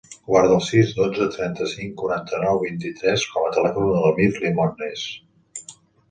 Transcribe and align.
Guarda 0.27 0.53
el 0.59 0.61
sis, 0.67 0.91
dotze, 0.99 1.25
trenta-cinc, 1.33 1.91
quaranta-nou, 1.99 2.61
vint-i-tres 2.63 3.25
com 3.33 3.45
a 3.49 3.51
telèfon 3.57 3.91
de 3.91 3.99
l'Amir 4.07 4.31
Limones. 4.47 5.05